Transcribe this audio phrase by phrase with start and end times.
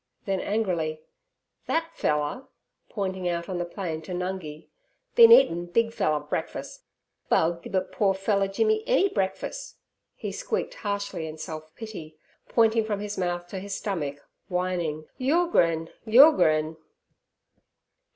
[0.25, 1.03] Then angrily:
[1.67, 2.47] 'That pfeller'
[2.89, 4.67] pointing out on the plain to Nungi,
[5.13, 6.79] 'been eatem big pfeller breakfuss;
[7.29, 9.75] baal gib it poor pfeller Jimmy enny breakfuss!'
[10.15, 12.17] he squeaked harshly in self pity,
[12.49, 15.87] pointing from his mouth to his stomach, whining, 'Yulegrin!
[16.07, 16.77] yulegrin!'